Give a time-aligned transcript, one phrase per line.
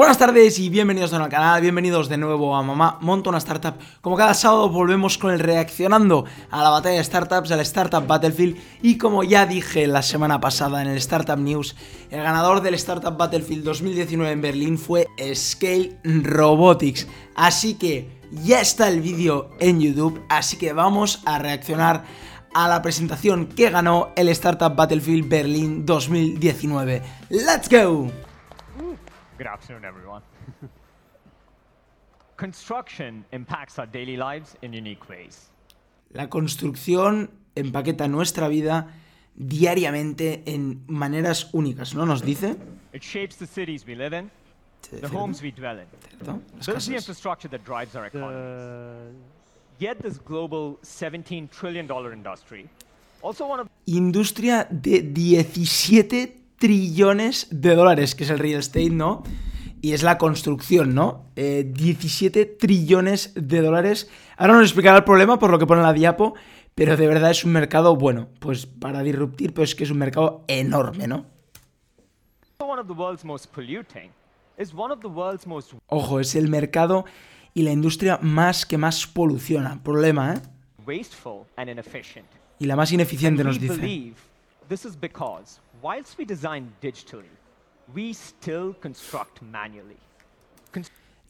[0.00, 3.74] Buenas tardes y bienvenidos al canal, bienvenidos de nuevo a Mamá Monta una Startup.
[4.00, 8.56] Como cada sábado volvemos con el reaccionando a la batalla de startups, al Startup Battlefield
[8.80, 11.76] y como ya dije la semana pasada en el Startup News,
[12.10, 17.06] el ganador del Startup Battlefield 2019 en Berlín fue Scale Robotics.
[17.34, 22.04] Así que ya está el vídeo en YouTube, así que vamos a reaccionar
[22.54, 27.02] a la presentación que ganó el Startup Battlefield Berlín 2019.
[27.28, 28.10] ¡Let's go!
[29.40, 30.20] Good afternoon, everyone.
[32.36, 35.48] Construction impacts our daily lives in unique ways.
[36.12, 38.88] La construcción empaqueta nuestra vida
[39.34, 42.04] diariamente en maneras únicas, ¿no?
[42.04, 42.54] Nos dice.
[42.92, 44.30] It shapes the cities we live in,
[44.90, 45.86] the cierto, homes we dwell in.
[46.18, 49.14] cierto, las Builds the infrastructure that drives our economies.
[49.78, 52.68] Yet this global $17 trillion industry,
[53.22, 59.22] also one of Industria de 17 trillones de dólares, que es el real estate, ¿no?
[59.80, 61.24] Y es la construcción, ¿no?
[61.34, 64.10] Eh, 17 trillones de dólares.
[64.36, 66.34] Ahora nos explicará el problema por lo que pone en la diapo,
[66.74, 69.98] pero de verdad es un mercado, bueno, pues para disruptir, pero es que es un
[69.98, 71.24] mercado enorme, ¿no?
[75.86, 77.06] Ojo, es el mercado
[77.54, 79.82] y la industria más que más poluciona.
[79.82, 80.38] Problema, ¿eh?
[82.58, 84.12] Y la más ineficiente nos dice.
[84.70, 87.30] Believe this is because whilst we design digitally,
[87.94, 89.96] we still construct manually.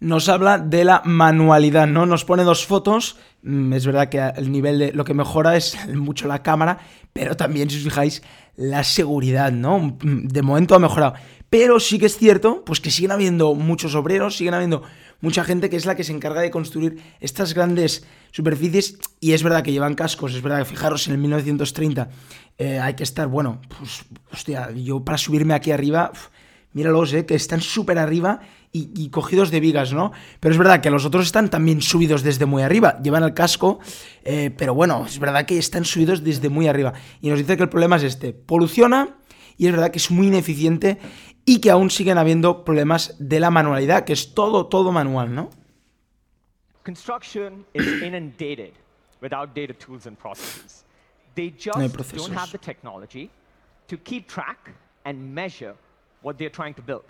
[0.03, 2.07] Nos habla de la manualidad, ¿no?
[2.07, 3.17] Nos pone dos fotos.
[3.43, 6.79] Mm, Es verdad que el nivel de lo que mejora es mucho la cámara,
[7.13, 8.23] pero también, si os fijáis,
[8.57, 9.79] la seguridad, ¿no?
[9.79, 11.15] Mm, De momento ha mejorado.
[11.51, 14.83] Pero sí que es cierto, pues que siguen habiendo muchos obreros, siguen habiendo
[15.21, 18.99] mucha gente que es la que se encarga de construir estas grandes superficies.
[19.21, 22.09] Y es verdad que llevan cascos, es verdad que fijaros en el 1930
[22.59, 26.13] eh, hay que estar, bueno, pues, hostia, yo para subirme aquí arriba,
[26.73, 28.41] míralos, eh, que están súper arriba
[28.73, 30.13] y, y cogidos de vigas, ¿no?
[30.41, 33.81] Pero es verdad que los otros están también subidos desde muy arriba, llevan el casco,
[34.25, 36.93] eh, pero bueno, es verdad que están subidos desde muy arriba.
[37.21, 39.20] Y nos dice que el problema es este, poluciona
[39.61, 40.99] y es verdad que es muy ineficiente
[41.45, 45.51] y que aún siguen habiendo problemas de la manualidad, que es todo, todo manual, ¿no?
[46.83, 48.73] Construction is inundated
[49.21, 50.87] with outdated tools and processes.
[51.35, 53.29] They just hay don't have the technology
[53.89, 54.73] to keep track
[55.05, 55.75] and measure
[56.23, 57.05] what they're trying to build.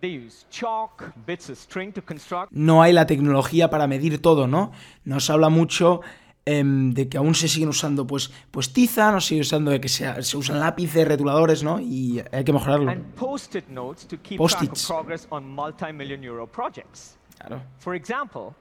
[0.00, 4.46] They use chalk, bits of string to construct, no hay la tecnología para medir todo,
[4.46, 4.70] ¿no?
[5.04, 6.02] Nos habla mucho
[6.48, 9.80] em, de que aún se siguen usando pues, pues tiza, no se sigue usando de
[9.80, 11.78] que se, se usan lápices, retuladores, ¿no?
[11.78, 12.90] Y hay que mejorarlo.
[13.16, 14.86] Post-its.
[14.86, 17.18] progress on multi-million euro projects.
[17.38, 17.60] Claro.
[17.78, 18.54] For example,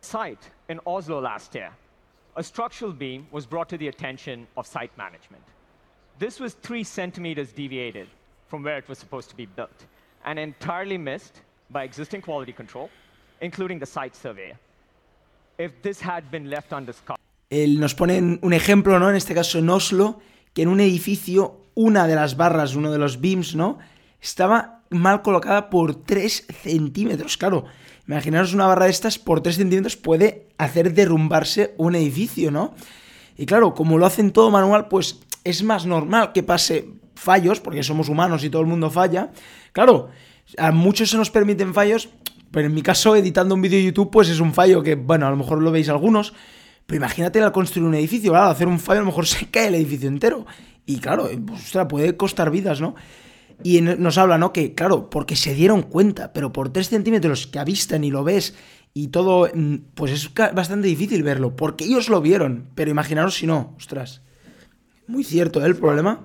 [0.00, 1.70] site in Oslo last year,
[2.34, 5.44] a structural beam was brought to the attention of site management.
[6.18, 8.08] This was three centimeters deviated
[8.48, 9.86] from where it was supposed to be built
[10.24, 12.90] and entirely missed by existing quality control,
[13.40, 14.58] including the site surveyor.
[17.50, 19.10] Él nos pone un ejemplo, ¿no?
[19.10, 20.20] En este caso en Oslo,
[20.52, 23.78] que en un edificio, una de las barras, uno de los beams, ¿no?
[24.20, 27.36] Estaba mal colocada por 3 centímetros.
[27.36, 27.64] Claro,
[28.06, 32.74] imaginaros una barra de estas por 3 centímetros puede hacer derrumbarse un edificio, ¿no?
[33.36, 37.82] Y claro, como lo hacen todo manual, pues es más normal que pase fallos, porque
[37.82, 39.30] somos humanos y todo el mundo falla.
[39.72, 40.08] Claro,
[40.56, 42.08] a muchos se nos permiten fallos,
[42.50, 45.26] pero en mi caso, editando un vídeo de YouTube, pues es un fallo que, bueno,
[45.26, 46.32] a lo mejor lo veis algunos,
[46.86, 49.68] pero imagínate al construir un edificio, al hacer un fallo a lo mejor se cae
[49.68, 50.46] el edificio entero.
[50.86, 52.94] Y claro, eh, pues, ostras, puede costar vidas, ¿no?
[53.62, 54.52] Y nos habla, ¿no?
[54.52, 58.54] Que, claro, porque se dieron cuenta, pero por 3 centímetros que avistan y lo ves
[58.94, 63.46] y todo, mm, pues es bastante difícil verlo, porque ellos lo vieron, pero imaginaros si
[63.46, 64.22] no, ostras.
[65.08, 65.66] Muy cierto, ¿eh?
[65.66, 66.20] El problema.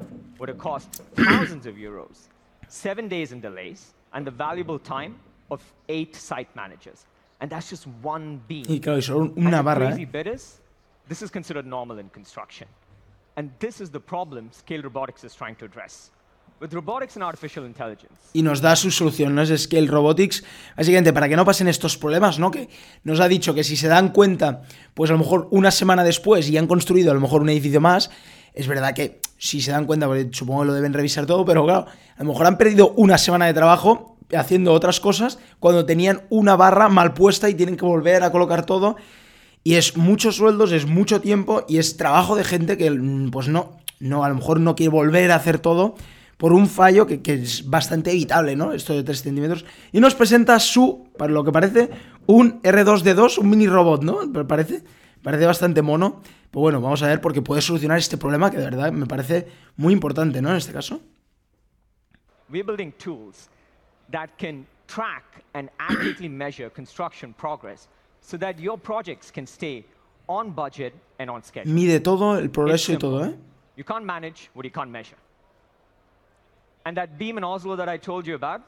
[2.67, 5.15] seven days in delays, and the valuable time
[5.53, 7.05] of eight site managers.
[7.39, 8.65] And that's just one beam.
[8.67, 10.09] Y claro, solo And una the barra, crazy ¿eh?
[10.11, 10.61] bit is,
[11.07, 12.67] this is considered normal in construction.
[13.35, 16.11] And this is the problem Scale Robotics is trying to address.
[16.61, 19.41] With robotics and artificial intelligence, y nos da su solución, ¿no?
[19.41, 20.45] Es Scale Robotics,
[20.77, 22.51] básicamente para que no pasen estos problemas, ¿no?
[22.51, 22.69] Que
[23.03, 24.61] nos ha dicho que si se dan cuenta,
[24.93, 27.81] pues a lo mejor una semana después y han construido a lo mejor un edificio
[27.81, 28.11] más,
[28.53, 31.65] es verdad que si se dan cuenta, porque supongo que lo deben revisar todo, pero
[31.65, 36.21] claro, a lo mejor han perdido una semana de trabajo haciendo otras cosas cuando tenían
[36.29, 38.95] una barra mal puesta y tienen que volver a colocar todo.
[39.63, 43.47] Y es muchos sueldos, es mucho tiempo y es trabajo de gente que, mm, pues
[43.47, 45.95] no, no, a lo mejor no quiere volver a hacer todo
[46.37, 48.73] por un fallo que, es bastante evitable, ¿no?
[48.73, 49.65] Esto de 3 centímetros.
[49.91, 51.89] Y nos presenta su, para lo que parece,
[52.25, 54.19] un R2D2, un mini robot, ¿no?
[54.47, 54.83] Parece,
[55.21, 56.21] parece bastante mono.
[56.51, 59.47] Pues bueno, vamos a ver porque puede solucionar este problema que de verdad me parece
[59.77, 60.49] muy importante, ¿no?
[60.49, 60.99] En este caso.
[62.53, 63.49] we're building tools
[64.11, 67.87] that can track and accurately measure construction progress
[68.21, 69.85] so that your projects can stay
[70.27, 71.73] on budget and on schedule.
[71.73, 73.33] Mide todo, el progreso y todo, ¿eh?
[73.75, 75.17] You can't manage what you can't measure.
[76.85, 78.61] And that beam in Oslo that I told you about,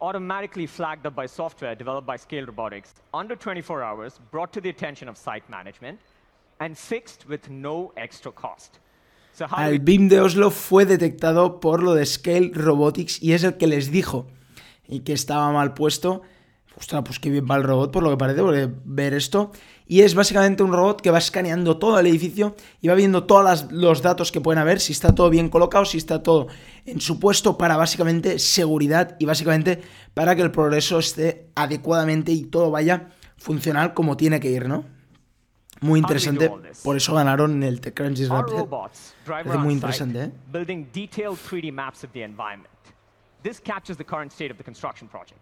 [0.00, 4.68] automatically flagged up by software developed by Scale Robotics, under 24 hours, brought to the
[4.68, 5.98] attention of site management,
[6.60, 8.78] and fixed with no extra cost.
[9.32, 13.22] So how do Al we BIM de Oslo fue detectado por lo de Scale Robotics
[13.22, 14.26] y es el que les dijo
[14.90, 16.22] y que estaba mal puesto.
[16.76, 19.52] Ostras, pues qué bien va el robot por lo que parece, porque ver esto.
[19.86, 23.70] Y es básicamente un robot que va escaneando todo el edificio y va viendo todos
[23.72, 26.46] los datos que pueden haber, si está todo bien colocado, si está todo
[26.86, 29.82] en su puesto para básicamente seguridad y básicamente
[30.14, 34.84] para que el progreso esté adecuadamente y todo vaya funcional como tiene que ir, ¿no?
[35.80, 36.52] Muy interesante,
[36.84, 38.66] por eso ganaron el TechCrunch drive
[39.24, 40.32] Parece muy interesante, ¿eh?
[43.42, 43.96] Building detailed 3D maps of the environment.
[43.96, 45.40] This captures the current state of the construction project.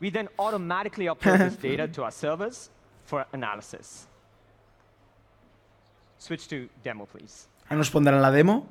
[0.00, 2.70] We then automatically upload this data to our servers
[3.04, 4.06] for analysis.
[6.18, 7.48] Switch to demo, please.
[7.70, 8.66] Ahora nos pondrán la demo.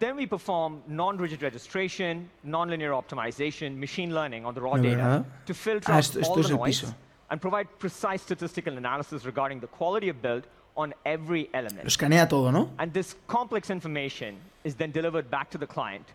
[0.00, 5.24] Then we perform non-rigid registration, nonlinear optimization, machine learning on the raw data nada.
[5.46, 6.94] to filter Ah, out esto- all the noise piso.
[7.30, 11.84] and provide precise statistical analysis regarding the quality of build on every Lo element.
[11.86, 12.70] escanea todo, ¿no?
[12.78, 16.06] And this complex information is then delivered back to the client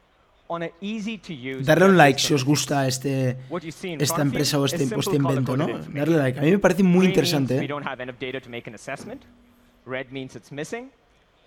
[0.47, 1.65] on an easy to use.
[1.65, 4.37] Darle un like si os gusta este, What you see in esta front of you
[4.37, 5.67] empresa o este, este invento, ¿no?
[5.67, 6.39] Darle like.
[6.39, 7.67] A mí me parece muy interesante, ¿eh?
[7.67, 9.23] don't have enough data to make an assessment.
[9.85, 10.89] Red means it's missing.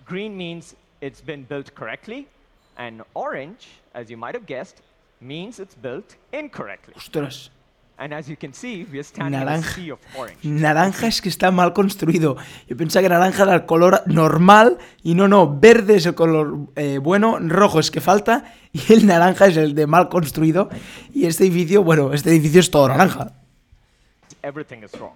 [0.06, 2.26] Green means it's been built correctly.
[2.76, 4.82] And orange, as you might have guessed,
[5.20, 6.94] means it's built incorrectly.
[6.94, 7.50] Ostras.
[7.98, 9.75] And as you can see, we are standing in a Naranja.
[9.75, 10.38] sea of orange.
[10.43, 12.37] Naranja es que está mal construido.
[12.69, 15.58] Yo pensaba que naranja era el color normal y no, no.
[15.58, 19.75] Verde es el color eh, bueno, rojo es que falta y el naranja es el
[19.75, 20.69] de mal construido.
[21.14, 23.32] Y este edificio, bueno, este edificio es todo naranja.
[24.43, 25.14] Everything is wrong.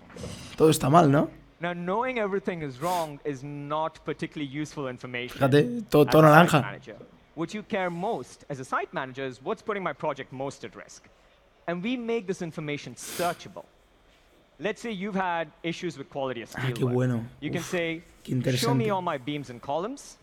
[0.56, 1.28] Todo está mal, ¿no?
[1.60, 5.36] Now, knowing everything is wrong is not particularly useful information.
[5.36, 6.78] Fíjate, todo, todo naranja.
[7.34, 10.74] What you care most as a site manager is what's putting my project most at
[10.74, 11.04] risk.
[11.66, 13.64] And we make this information searchable.
[14.58, 17.24] Let's say you've had issues with quality of Ah, qué bueno.
[17.40, 18.90] You can Uf, say, qué show me interesante.
[18.90, 20.18] all my beams and columns.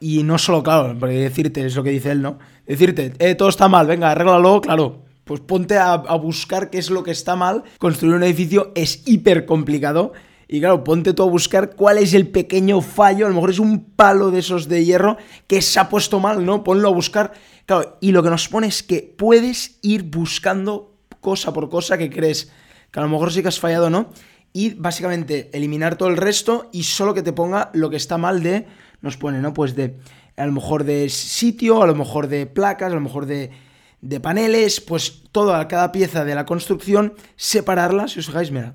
[0.00, 2.38] Y no solo, claro, porque decirte, es lo que dice él, ¿no?
[2.66, 5.02] Decirte, eh, todo está mal, venga, arréglalo, claro.
[5.24, 7.62] Pues ponte a, a buscar qué es lo que está mal.
[7.78, 10.12] Construir un edificio es hiper complicado.
[10.52, 13.24] Y claro, ponte tú a buscar cuál es el pequeño fallo.
[13.24, 15.16] A lo mejor es un palo de esos de hierro
[15.46, 16.64] que se ha puesto mal, ¿no?
[16.64, 17.34] Ponlo a buscar.
[17.66, 22.10] Claro, y lo que nos pone es que puedes ir buscando cosa por cosa que
[22.10, 22.50] crees
[22.90, 24.10] que a lo mejor sí que has fallado, ¿no?
[24.52, 28.42] Y básicamente eliminar todo el resto y solo que te ponga lo que está mal
[28.42, 28.66] de,
[29.02, 29.54] nos pone, ¿no?
[29.54, 30.00] Pues de,
[30.36, 33.52] a lo mejor de sitio, a lo mejor de placas, a lo mejor de,
[34.00, 38.74] de paneles, pues toda cada pieza de la construcción, separarla, si os fijáis, mira,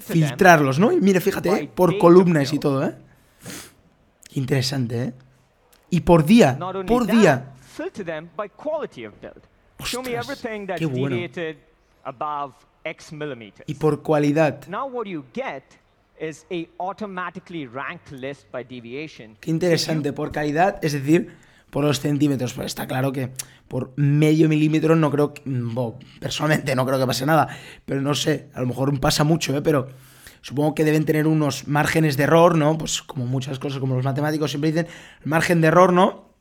[0.00, 0.92] filtrarlos, ¿no?
[0.92, 1.70] Y mira, fíjate, ¿eh?
[1.74, 2.94] por columnas y todo, ¿eh?
[4.34, 5.12] Interesante, ¿eh?
[5.90, 7.52] Y por día, por día.
[9.78, 11.16] Ostras, everything that's qué bueno.
[11.16, 11.56] deviated
[12.04, 13.68] above X millimeters.
[13.68, 14.66] Y por cualidad.
[14.68, 15.64] Now what you get
[16.20, 19.36] is a automatically ranked list by deviation.
[19.40, 21.34] Qué interesante, por calidad, es decir,
[21.72, 22.52] por los centímetros.
[22.52, 23.32] Pues está claro que
[23.66, 25.40] por medio milímetro no creo que.
[25.46, 25.74] mm,
[26.20, 27.48] personalmente no creo que pase nada.
[27.86, 29.62] Pero no sé, a lo mejor pasa mucho, ¿eh?
[29.62, 29.88] Pero
[30.42, 32.76] supongo que deben tener unos márgenes de error, ¿no?
[32.76, 34.86] Pues como muchas cosas, como los matemáticos siempre dicen,
[35.22, 36.34] el margen de error, ¿no?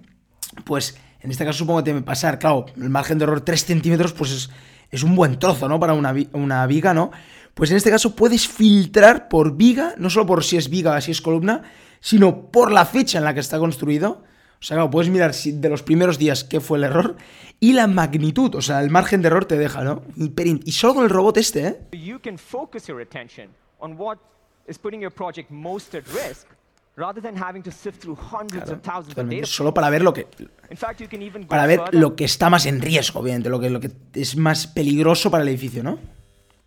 [0.66, 4.12] Pues en este caso supongo que debe pasar, claro, el margen de error 3 centímetros,
[4.12, 4.50] pues es,
[4.90, 5.80] es un buen trozo, ¿no?
[5.80, 7.12] Para una, una viga, ¿no?
[7.54, 11.00] Pues en este caso puedes filtrar por viga, no solo por si es viga o
[11.00, 11.64] si es columna,
[12.02, 14.24] sino por la fecha en la que está construido.
[14.62, 17.16] O sea, claro, puedes mirar si de los primeros días qué fue el error
[17.60, 20.04] y la magnitud, o sea, el margen de error te deja, ¿no?
[20.16, 21.78] Y solo con el robot este, ¿eh?
[21.94, 23.50] You can focus your attention
[23.80, 24.20] on what
[24.68, 26.48] is putting your project most at risk
[26.96, 29.48] rather than having to sift through hundreds Claro, of thousands of data.
[29.48, 30.28] Solo para ver lo que,
[30.76, 31.02] fact,
[31.48, 34.68] para ver lo que está más en riesgo, obviamente, lo que, lo que es más
[34.68, 35.98] peligroso para el edificio, ¿no?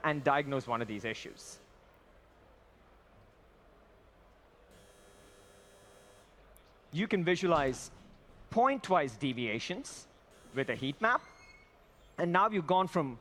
[0.04, 1.58] and diagnose one of these issues.
[6.94, 7.90] You can visualize
[8.50, 10.06] point-wise deviations
[10.54, 11.20] with a heat map.
[12.18, 13.18] And now you've gone from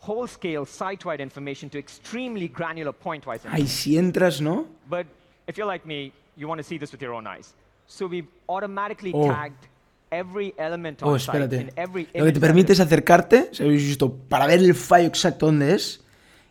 [0.00, 3.64] whole-scale site-wide information to extremely granular point-wise information.
[3.64, 4.66] Ahí si entras, ¿no?
[4.90, 5.06] But
[5.46, 7.54] if you're like me, you want to see this with your own eyes.
[7.86, 9.26] So we've automatically Oh.
[9.26, 9.66] tagged
[10.12, 11.60] every element Oh, on site espérate.
[11.62, 15.06] in every Lo que te permite es acercarte, si habéis visto, para ver el fallo
[15.08, 16.00] exacto dónde es.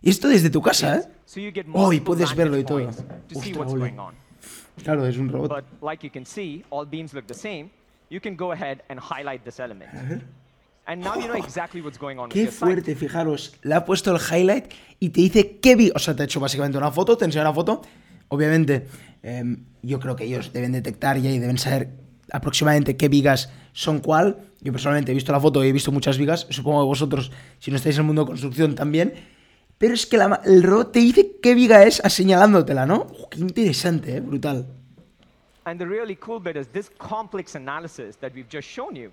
[0.02, 1.02] Y esto desde tu casa, ¿eh?
[1.26, 2.80] So you get Oh, y puedes verlo y todo.
[2.80, 2.98] points
[3.30, 4.04] to see Ostras,
[4.84, 5.50] Claro, es un robot.
[5.50, 7.70] But like you can see, all beams look the same.
[8.10, 9.90] you can go ahead and highlight this element.
[10.86, 13.58] And now you know exactly what's going on with Qué fuerte, fijaros.
[13.64, 15.92] Le ha puesto el highlight y te dice qué vi.
[15.94, 17.82] O sea, te ha hecho básicamente una foto, te enseña una foto.
[18.30, 18.88] Obviamente,
[19.22, 21.90] em, yo creo que ellos deben detectar ya y deben saber
[22.32, 24.38] aproximadamente qué vigas son cuál.
[24.62, 26.48] Yo personalmente he visto la foto y he visto muchas vigas.
[26.50, 29.14] Supongo que vosotros, si no estáis en el mundo de construcción, también.
[29.78, 33.08] Pero es que la- el robot te dice qué viga es señalándotela, ¿no?
[33.30, 34.20] Qué interesante, ¿eh?
[34.22, 34.66] Brutal.
[35.66, 39.10] And the really cool bit is this complex analysis that we've just shown you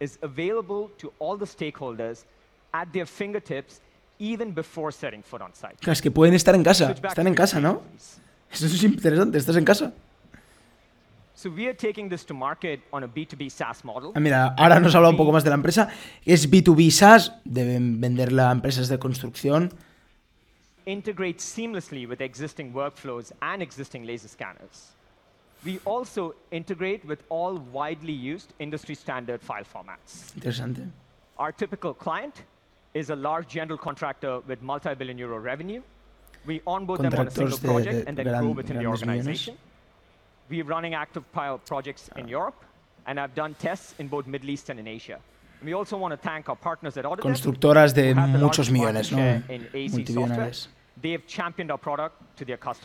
[0.00, 2.24] is available to all the stakeholders
[2.72, 3.80] at their fingertips
[4.18, 5.76] even before setting foot on site.
[5.80, 6.92] Claro, es que pueden estar en casa.
[6.92, 7.82] Están en casa, ¿no?
[8.50, 9.36] Eso es interesante.
[9.36, 9.92] Estás en casa.
[11.34, 14.12] So we are taking this to market on a B2B SaaS model.
[14.14, 15.88] Ah, mira, ahora nos habla un poco más de la empresa.
[16.24, 19.70] Es B2B SaaS, deben venderla a empresas de construcción.
[20.86, 24.92] Integrate seamlessly with existing workflows and existing laser scanners.
[25.64, 30.32] We also integrate with all widely used industry standard file formats.
[30.38, 30.88] Interesante.
[31.38, 32.44] Our typical client
[32.94, 35.82] is a large general contractor with multi-billion euro revenue.
[36.46, 38.76] We onboard them on a single Contractors de- project de and then gran- grow within
[38.76, 39.02] the millones.
[39.02, 39.56] organization.
[40.48, 42.28] We're running active pilot projects in ah.
[42.38, 42.64] Europe,
[43.06, 45.18] and I've done tests in both Middle East and in Asia.
[45.64, 48.70] We also want to thank our partners at Autodesk, Constructoras de who have the muchos
[48.70, 49.18] millones, ¿no?
[49.18, 50.68] market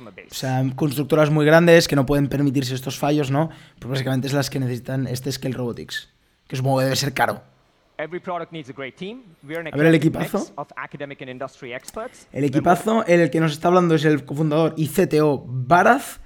[0.09, 0.27] O base.
[0.29, 3.49] sea, constructoras muy grandes que no pueden permitirse estos fallos, ¿no?
[3.79, 6.09] Pues básicamente es las que necesitan este Scale Robotics.
[6.47, 7.41] Que supongo que debe ser caro.
[9.71, 10.39] A ver el equipazo.
[12.33, 16.19] El equipazo, el que nos está hablando es el cofundador y CTO Baraz.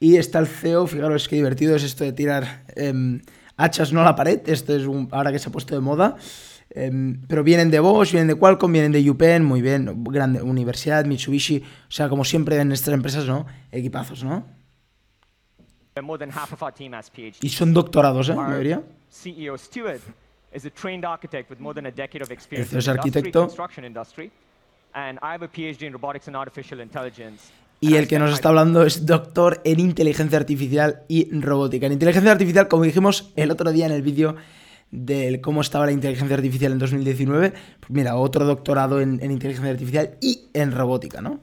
[0.00, 3.22] Y está el CEO, fijaros qué divertido es esto de tirar em,
[3.56, 4.40] hachas no a la pared.
[4.46, 6.16] Esto es un, ahora que se ha puesto de moda.
[6.74, 11.04] Em, pero vienen de Bosch, vienen de Qualcomm, vienen de UPenn, muy bien, grande universidad,
[11.04, 11.58] Mitsubishi.
[11.88, 13.46] O sea, como siempre en estas empresas, ¿no?
[13.70, 14.44] Equipazos, ¿no?
[17.42, 18.34] Y son doctorados, ¿eh?
[18.34, 18.82] Mayoría.
[19.10, 20.00] CEO Stuart
[20.54, 23.08] is a trained architect with more than a decade of experience Este es in the
[23.08, 23.40] industry, arquitecto.
[23.42, 24.30] construction industry.
[24.94, 27.52] And I have a PhD in robotics and artificial intelligence.
[27.80, 31.86] Y el que nos está hablando es doctor en inteligencia artificial y robótica.
[31.86, 34.36] En inteligencia artificial, como dijimos el otro día en el vídeo
[34.92, 39.72] del cómo estaba la inteligencia artificial en 2019, pues mira, otro doctorado en, en inteligencia
[39.72, 41.40] artificial y en robótica, ¿no?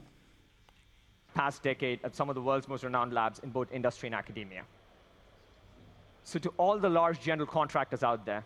[1.39, 4.63] past decade at some of the world's most renowned labs in both industry and academia.
[6.25, 8.43] So, to all the large general contractors out there,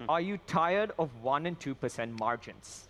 [0.00, 0.08] hmm.
[0.08, 2.88] are you tired of 1% and 2% margins?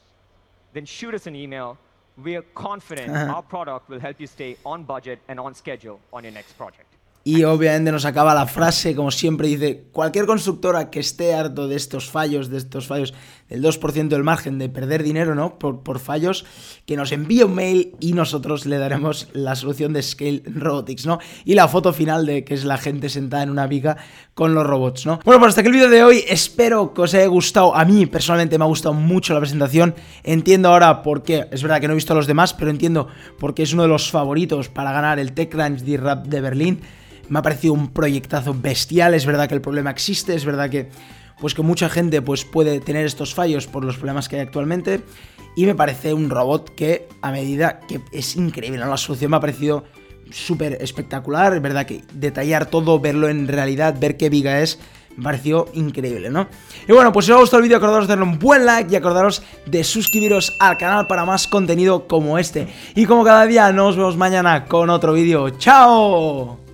[0.73, 1.77] Then shoot us an email.
[2.23, 6.23] We are confident our product will help you stay on budget and on schedule on
[6.23, 6.96] your next project.
[7.27, 11.75] Y obviamente nos acaba la frase, como siempre dice, cualquier constructora que esté harto de
[11.75, 13.15] estos fallos, de estos fallos
[13.49, 15.59] del 2% del margen de perder dinero, ¿no?
[15.59, 16.45] Por, por fallos,
[16.87, 21.19] que nos envíe un mail y nosotros le daremos la solución de Scale Robotics, ¿no?
[21.45, 23.97] Y la foto final de que es la gente sentada en una viga
[24.35, 25.19] con los robots, ¿no?
[25.25, 28.07] Bueno, pues hasta aquí el vídeo de hoy, espero que os haya gustado, a mí
[28.07, 31.95] personalmente me ha gustado mucho la presentación, entiendo ahora por qué, es verdad que no
[31.95, 33.09] he visto a los demás, pero entiendo
[33.41, 36.81] por qué es uno de los favoritos para ganar el TechCrunch D-Rap de Berlín,
[37.29, 39.15] me ha parecido un proyectazo bestial.
[39.15, 40.89] Es verdad que el problema existe, es verdad que
[41.41, 45.03] pues que mucha gente pues puede tener estos fallos por los problemas que hay actualmente
[45.55, 48.79] y me parece un robot que a medida que es increíble.
[48.79, 49.85] La solución me ha parecido
[50.31, 54.79] súper espectacular, es verdad que detallar todo, verlo en realidad, ver qué viga es,
[55.17, 56.49] me pareció increíble, ¿no?
[56.87, 58.93] Y bueno, pues si os ha gustado el vídeo, acordaros de darle un buen like
[58.93, 62.69] y acordaros de suscribiros al canal para más contenido como este.
[62.95, 65.51] Y como cada día, nos vemos mañana con otro vídeo.
[65.51, 66.66] ¡Chao!